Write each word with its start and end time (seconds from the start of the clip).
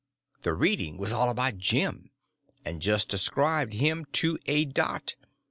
The 0.41 0.53
reading 0.55 0.97
was 0.97 1.13
all 1.13 1.29
about 1.29 1.59
Jim, 1.59 2.09
and 2.65 2.81
just 2.81 3.07
described 3.07 3.73
him 3.73 4.05
to 4.13 4.39
a 4.47 4.65
dot. 4.65 5.13